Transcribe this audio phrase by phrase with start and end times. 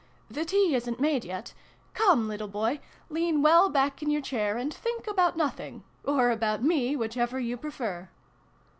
[0.37, 1.53] "The tea isn't made yet.
[1.93, 2.79] Come, little boy,
[3.11, 7.55] lean well back in your chair, and think about nothing or about me, whichever you
[7.55, 8.09] prefer